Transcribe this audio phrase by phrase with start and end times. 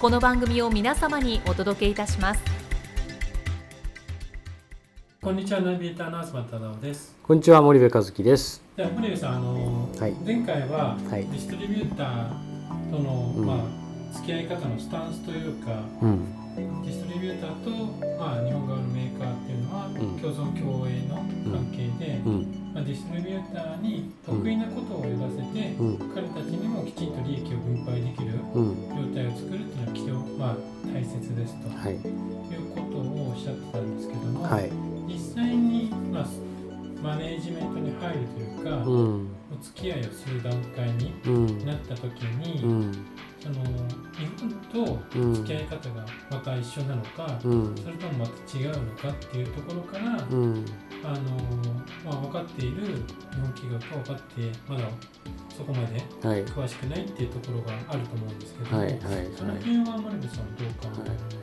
[0.00, 2.40] この番組を皆様にお届けいたします。
[5.20, 7.14] こんにちはナビゲーターの東忠夫です。
[7.22, 8.62] こんにちは森部和樹です。
[8.78, 10.12] じゃあ森部さんあの、はい。
[10.24, 11.26] 前回は、はい。
[11.26, 13.46] ディストリビューターとの、うん。
[13.46, 13.80] まあ
[14.12, 17.70] 付き合い方のスタンスというかうんディストリビューターと、
[18.18, 19.94] まあ、日本側のメーカーっていうのは、ん。
[20.18, 21.16] 共存共栄の
[21.52, 22.72] 関係で、うん。
[22.74, 25.98] まあ、ディストリビューターに得意なことを言わせて、うん。
[26.14, 28.88] 彼たちにもきちんと利益を分配できるうん。
[28.90, 30.56] 状態を作るっていうのは基本、まあ、
[30.92, 31.94] 大切ですと、はい。
[31.94, 32.02] い、う
[32.74, 34.70] ことをおっしゃってたんですけども、はい。
[35.06, 36.26] 実際に、まあ、
[37.02, 39.28] マネージメントに入るというか、うん。
[39.52, 41.64] お付き合いをする段階にうん。
[41.64, 43.06] なった時に、うん
[43.42, 44.98] その日本と
[45.34, 47.74] 付き合い方がまた一緒なのか、うん。
[47.76, 50.64] それともまた違うのかっていうところから、うん。
[51.02, 51.16] あの
[52.04, 52.92] まあ、分かっている日
[53.40, 54.84] 本企業と分かってまだ
[55.56, 56.44] そこまではい。
[56.44, 58.98] 詳しくないっていうところがあると思うんですけども、はいはい。
[59.34, 61.36] その辺は森部さんどう考えられます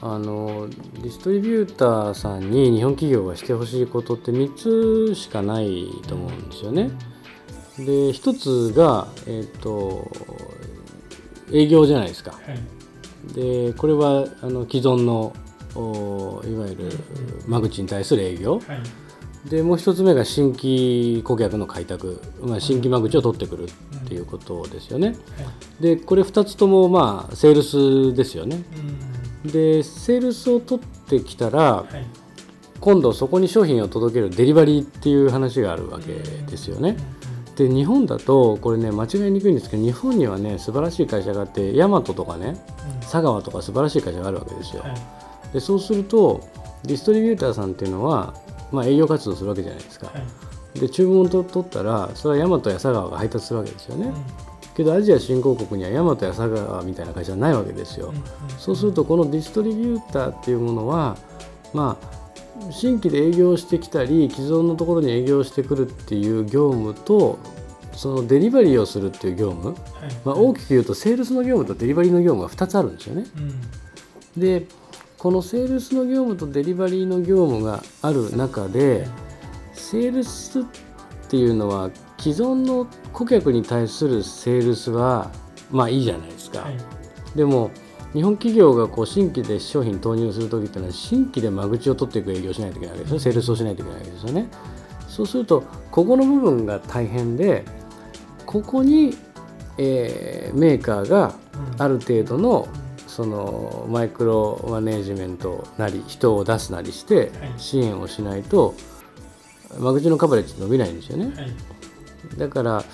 [0.00, 6.90] か、あのディストリビューターさんに日本企業がしてほしいことって3つしかないと思うんですよね。
[7.78, 10.10] で1つが、えっと
[11.52, 12.32] 営業じゃないですか。
[12.32, 13.34] はい。
[13.34, 15.34] でこれはあの既存の
[15.74, 16.92] おいわゆる
[17.48, 18.60] 間口に対する営業。
[18.60, 19.48] はい。
[19.48, 25.08] でもう一つ目が新規顧客の開拓、まあ、新規間口を取ってくるっていうことですよね。
[25.08, 25.16] はい。
[25.82, 28.62] でこれ2つともまあセールスですよね。
[29.44, 29.50] うん。
[29.50, 32.06] でセールスを取ってきたらはい。
[32.80, 36.96] 今度そこに商品を届けるデリバリーっていう話があるわけですよね。
[37.56, 44.82] で日本だとこれね間違いにくいんですけど日本にはね素晴らしい会社があってヤマトとかねうん佐川とか素晴らしい会社があるわけですよ。
[44.82, 44.94] はい
[45.52, 46.40] でそうすると
[46.84, 48.34] ディストリビューターさんっていうのは、
[48.72, 50.08] まあ、営業活動するわけじゃないですか。
[50.08, 50.22] はい
[50.78, 54.12] で注文を取ったらそれはヤマトや佐川が配達するわけですよね。
[54.76, 58.12] けどアジア新興国にはヤマトや佐川みたいな会社はないわけですよ。
[58.58, 61.16] そうするとこのディストリビューターっていうものは
[61.72, 62.25] まあ
[62.70, 67.38] 新規で営業してきたり既存のところに営業してくるっていう業務と
[67.92, 69.76] そのデリバリーをするっていう業務、はい。
[70.24, 73.26] まあ、大きく言うとセールスの業務とデリバリーの業務が2つあるんですよね。
[73.36, 74.40] うん。
[74.40, 74.66] で
[75.18, 79.08] このセールスの業務とデリバリーの業務がある中で
[79.72, 80.64] セールスっ
[81.28, 85.30] ていうのは既存の顧客に対するセールスは
[85.70, 86.60] まあいいじゃないですか。
[86.60, 86.76] はい。
[87.34, 87.70] でも
[88.12, 94.48] 日本企業がこう新規で商品投入する時っていうのは新規で間口を取っていく営業をしないといけないわけですよセールスをしないといけないわけですよね。
[95.08, 97.64] そうするとここの部分が大変で
[98.44, 99.16] ここに、
[99.78, 101.34] えーメーカーが
[101.76, 102.68] うんある程度の
[103.06, 107.52] そのマイクロマネージメントなり人を出すなりしてはい。
[107.56, 108.74] 支援をしないと
[109.78, 111.26] 間口のカバレッジ伸びないんですよね。
[111.34, 111.52] はい。
[112.38, 112.84] だから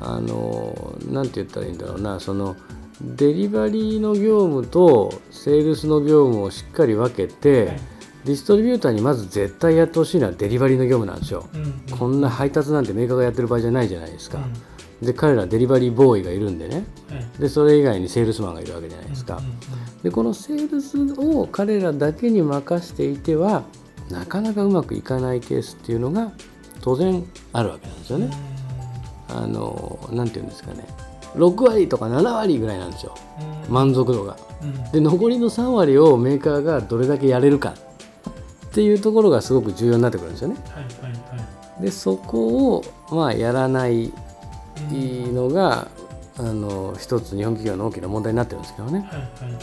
[0.00, 2.56] あのなんて言ったらいいんだろうなその
[3.00, 7.80] デリバリーの業務とセールスの業務をしっかり分けて、はい
[8.24, 11.48] ディストリビューターにまず絶対やってほしいのはデリバリーの業務なんですよ。
[11.54, 14.38] うんこんな配達なんてメーカーがやってる場合じゃないじゃないですか。
[14.38, 14.52] うん
[15.06, 19.36] で彼らはデリバリーボーイがいるんでねはいでそれ以外にセールスマンがいるわけじゃないですか。
[19.36, 19.52] うんうん
[20.02, 23.62] でこのセールスを彼らだけに任していては
[24.10, 26.32] なかなかうまくいかないケースっていうのが
[26.82, 28.30] 当然あるわけなんですよね。
[29.28, 30.86] あのなんて言うんですかね
[31.36, 33.14] 6割とか7割ぐらいなんですよ。
[33.68, 33.74] うん。
[33.74, 34.36] 満足度が。
[34.62, 34.92] うん。
[34.92, 37.74] で残りの3割をメーカーがどれだけやれるか。
[38.66, 40.56] っていうところがすごく重要になってくるんですよね。
[40.70, 41.44] はいはいは
[41.80, 41.82] い。
[41.82, 44.12] でそこをまあやらない
[44.92, 45.34] うん。
[45.34, 45.88] のが
[46.38, 49.00] あの一つ日本企業の大きな問題になってるんですけどね。
[49.00, 49.58] はいはいは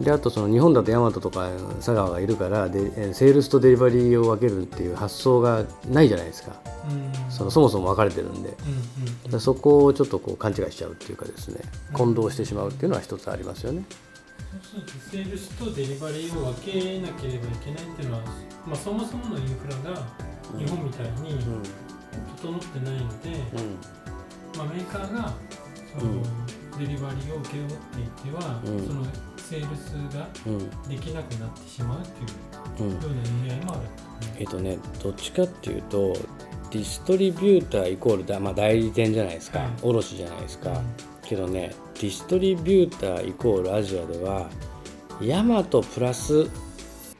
[0.00, 0.02] い。
[0.02, 6.52] であとその日本だとヤマトとか佐川がいるからでえーセールスとデリバリーを分けるっていう発想がないじゃないですか。
[6.90, 6.92] う
[7.28, 7.30] ん。
[7.30, 8.48] そのそもそも分かれてるんで。
[8.48, 11.60] うんうんらそこをちょっとこう勘違いしちゃうっていうかですね。
[11.92, 13.84] 混同してしまうっていうのは一つありますよね。
[14.62, 18.22] そうするとセールスとデリバリーを分けなければいけないっていうのは、
[18.66, 20.06] まあ、そもそものインフラが
[20.56, 21.62] 日本みたいにうん。
[22.40, 23.78] 整ってないので、うん。
[24.56, 25.34] まあ、メーカーが
[26.78, 28.86] デリバリーを請け負っていては、うん。
[28.86, 29.04] その
[29.36, 32.92] セールスがうんできなくなってしまうっていううん。
[32.92, 33.80] ような意味合いもある、
[34.38, 36.12] えっとねどっちかっていうと
[36.70, 39.68] ディストリビューターイコールだ、まあ、代理店じゃないですか、はい。
[39.82, 40.82] 卸じゃないですか、
[41.22, 44.48] けどねディストリビューターイコールアジアでは
[45.20, 46.46] ヤマトプラス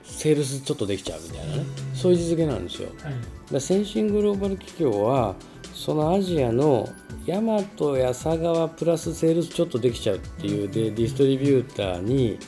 [0.04, 1.96] セールスちょっとできちゃうみたいなね、うん。
[1.96, 2.90] そういう位置づけなんですよ。
[3.02, 3.14] はい。
[3.52, 5.34] ら先進グローバル企業は
[5.74, 6.88] そのアジアの
[7.28, 12.38] ヤマトや佐川プラスセールスちょっとできちゃうっていうでディストリビューターに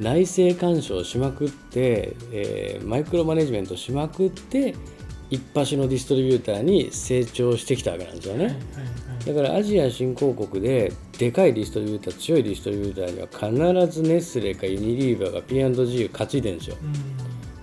[0.00, 4.74] 内政干渉しまくって、えーマイクロマネジメントしまくって
[5.28, 8.58] 一発のディストリビューターに成長してきたわけなんですよね。
[9.26, 16.76] だからアジア新興国ででかいディストリビューター強いディストリビューターには必ずネスレかユニリーバーが P&G を担いでるんですよ。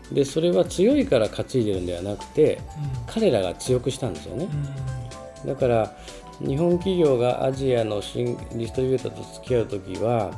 [0.09, 0.15] うん。
[0.15, 2.61] でそれは強いから担いでるんではなくて
[3.07, 3.13] うん。
[3.13, 4.47] 彼らが強くしたんですよね。
[5.43, 5.49] うん。
[5.49, 5.97] だから
[6.39, 10.31] 日本企業がアジアの新ディストリビューターと付き合う時はは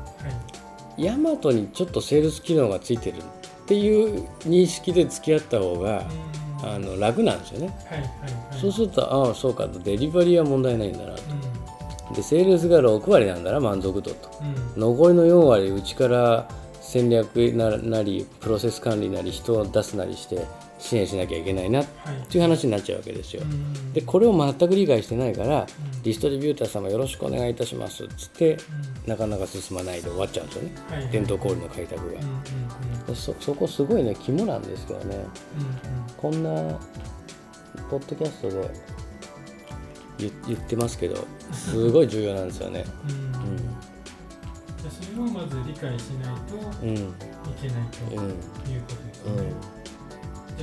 [0.97, 1.03] い。
[1.03, 3.21] ヤマトにちょっとセールス機能がついてるっ
[3.65, 6.69] ていう認識で付き合った方がうん。
[6.71, 7.67] あの楽なんですよね。
[7.89, 8.09] はいはい
[8.51, 8.59] はい。
[8.59, 11.21] そうするとああそうかとデリバリーは問題ないんだなと。
[12.11, 14.29] うでセールスが6割なんだな満足度と。
[14.43, 14.79] んうん。
[14.81, 16.49] 残りの4割うちから
[16.81, 20.45] 戦略ななりプロセス管理なり人を出すなりして
[20.79, 22.15] 支援しなきゃいけないなっはい。
[22.29, 23.41] ていう話になっちゃうわけですよ。
[23.43, 23.93] うん。
[23.93, 25.61] でこれを全く理解してないから
[25.93, 26.01] うん。
[26.03, 28.53] ディストリビューター様よろしくお願いいたしますっつって
[29.05, 29.09] うん。
[29.11, 31.09] なかなか進まないで終わっちゃうんですよね。
[31.11, 33.15] 伝統小売の開拓が。
[33.15, 35.15] そそこすごいね肝なんですけどね。
[35.15, 36.79] うんこんな
[37.89, 38.69] ポッドキャストで
[40.17, 42.83] 言言ってますけどすごい重要なんですよね。
[43.07, 44.89] うん。
[44.89, 46.93] それをまず理解しないとうん。
[46.95, 46.97] い
[47.61, 49.35] けないとうんいうことですうん。
[49.37, 49.43] ね。
[49.43, 49.78] じゃあ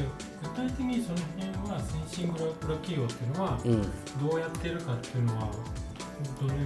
[0.01, 3.83] 具体的にその辺は先進グローバル企業っていうのはうん。
[4.29, 5.51] どうやってるかっていうのは
[6.41, 6.61] どのよ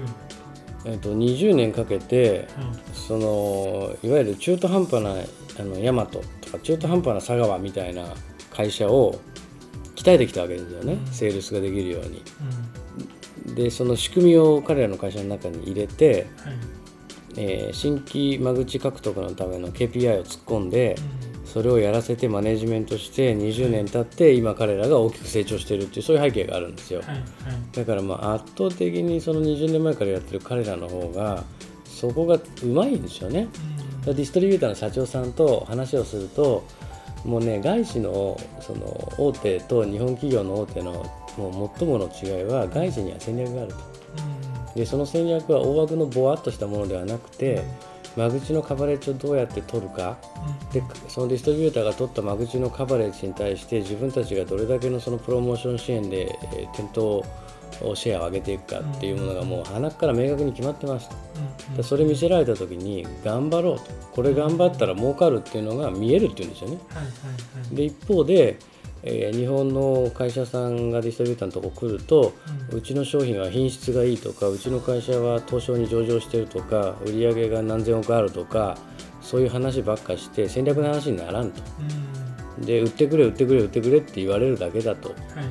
[0.84, 5.14] うに、えっと20年かけてはいそのいわゆる中途半端な
[5.58, 8.04] あのヤマトとか中途半端な佐川みたいな
[8.52, 9.20] 会社を
[9.96, 11.06] 鍛えてきたわけですよね、うん。
[11.08, 12.22] セールスができるように。
[13.46, 13.54] うん。
[13.54, 16.54] でその仕組みを彼らの会社の中に入れて、はい。
[17.36, 27.00] えー新規間口獲得のための KPI を突っ込んでうんそれをやらせてマネジメントして20年経って今彼らが大きく成長しているっていうそういう背景があるんですよ。
[27.00, 27.22] はいはい。
[27.72, 31.42] だからまあ圧倒的にその20年前からやってる彼らの方が
[31.84, 33.48] そこがうまいんですよね。
[34.06, 34.14] うん。
[34.14, 36.64] ディストリビューターの社長さんと話をすると
[37.24, 41.04] もうね外資のその大手と日本企業の大手の
[41.36, 43.78] もう最もの違いは外資には戦略があると。
[44.76, 47.64] でその戦略は大枠のぼわっとしたものではなくて
[48.16, 50.16] 間口のカバレッジをどうやって取るか
[50.72, 57.24] でそのディストリビューターが取った間口のカバレッジに対して自分たちがどれだけのそのプロモーション支援で、えー店頭
[57.94, 61.16] シェアを上げていくかっていうものがもう鼻から明確に決まってますと。
[61.76, 66.78] でそれ見せられた時に頑張ろうとこれ頑張ったら儲かるっていうのが見えるっていうんですよね。
[66.88, 67.10] はいはいは
[67.72, 68.58] いで一方で、
[69.02, 72.32] えー日本の会社さんがディストリビューターのとこ来ると、
[72.72, 78.76] うちの商品は品質がいいとかうちの会社は東証に上場してるとか売り上げが何千億あるとか
[79.30, 81.62] そういう話ばっかして戦略の話にならんと。
[82.58, 82.66] うん。
[82.66, 85.10] で売ってくれ売ってくれ売ってくれって言われるだけだと。
[85.10, 85.42] はいは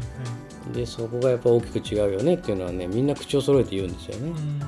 [0.72, 0.74] い。
[0.74, 4.32] でそこがやっぱ大きく違うよねっていうのはねみんな口を揃えて言うんですよね。
[4.32, 4.60] うん。
[4.60, 4.68] だ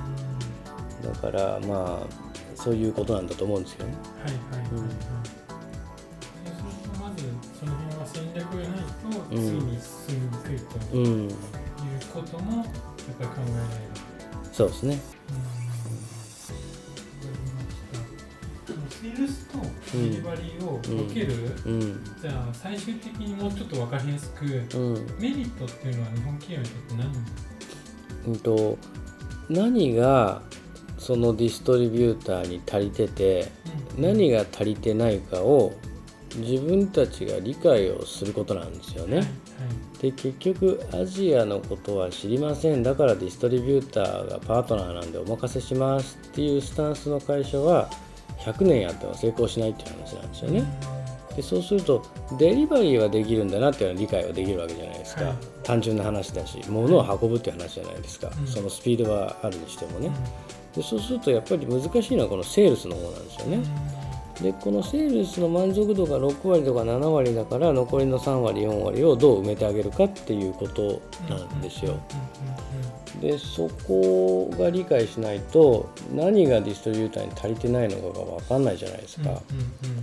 [1.20, 3.94] からまあそういうことなんだと思うんですよね。
[4.24, 4.82] はいはいはい。
[4.82, 4.90] はい。
[7.02, 7.26] まず
[7.60, 11.30] その辺は戦略がないと次に進みにくいとういうん。
[11.30, 13.92] こともやっぱり考えられる。
[14.54, 15.00] そうですね。
[15.28, 15.40] その
[19.02, 19.58] セールスと
[19.98, 21.34] デリバリーを分ける、
[21.66, 22.04] うん。
[22.22, 25.08] じゃあ最終的にもうちょっと分かりやすくうん。
[25.20, 27.04] メリットっていうのは日本企業にとって
[28.26, 28.78] 何うんと
[29.50, 30.44] 何が
[31.00, 33.52] そのディストリビューターに足りてて
[33.98, 35.74] 何が足りてないかを
[36.36, 39.18] 自分たちが理解をすることなんですよね。
[39.18, 39.28] はい。
[40.00, 42.84] で結局アジアのことは知りません。
[42.84, 47.90] だからディストリビューターがパートナーなんでお任せしますっていうスタンスの会社は
[48.42, 50.64] 100年やっても成功しないっていう話なんですよね。
[51.36, 52.04] でそうすると
[52.38, 55.36] デリバリーはできるんだなっていうのは理解はできるわけじゃないですか、はい。
[55.64, 58.48] 単純な話だし物を運ぶっていう話じゃないですか、うん。
[58.48, 60.04] そのスピードはあるにしてもうん。
[60.04, 60.12] ね、
[60.76, 63.60] でそうするとやっぱり難しいのはこのセールスの方なんですよね。
[64.42, 72.00] でこのセールスの満足度が6割とか7割だから残りの3割4割をどう埋めてあげるかっていうことなんですよ。
[73.22, 79.42] でそこが理解しないと何がディストリビューターに足りてないのかが分かんないじゃないですか。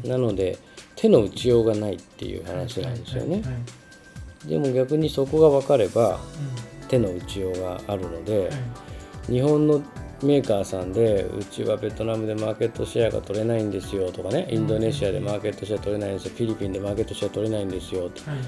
[0.05, 0.57] なので
[0.95, 3.43] 手の打ちようがないっていう話なんですよね。
[4.45, 6.21] でも逆にそこが分かれば
[6.87, 8.51] 手の打ちようがあるので、
[9.27, 9.83] 日本の
[10.23, 18.41] メーカーさんでうちはベトナムでマーケットシェアが取れないんですよとかねインドネシアでマーケットシェア取れないんですよフィリピンでマーケットシェア取れないんですよと、はい、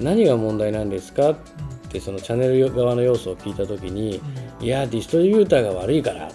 [0.00, 1.36] 何が問題なんですかっ
[1.90, 4.20] てそのチャンネル側の要素を聞いた時に、
[4.60, 6.30] うん、いやディストリビューターが悪いからっ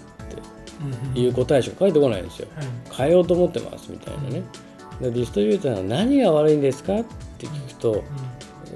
[1.12, 4.42] ていう答えしか返ってこないんですよ、はい、変えようと思ってますみたいなね、
[5.00, 7.04] でディストリビューターは何が悪いんですかっ
[7.38, 8.04] て聞くと、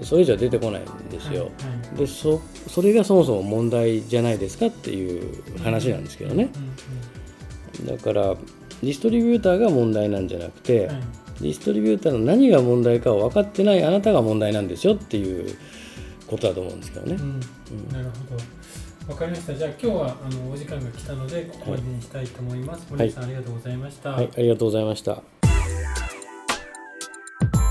[0.02, 1.48] それ以上出てこないんですよ、はいは
[1.94, 6.50] い、でそそれがそもそも問題じゃないですかっていう話なんですけどね、
[7.84, 8.36] だから
[8.82, 10.96] ディストリビューターが問題なんじゃなくて、はい、
[11.40, 15.56] ディストリビューターの何が問題かを分かってないあなたが問題なんですよっていう
[16.26, 17.14] ことだと思うんですけどね。
[17.14, 17.40] うん、
[17.92, 19.54] なるほどわかりました。
[19.54, 22.86] じゃあ今日はあのお時間が来たのでここまでにしたいと思います。
[22.90, 24.10] 森さん、ありがとうございました。
[24.10, 25.37] はい、ありがとうございました。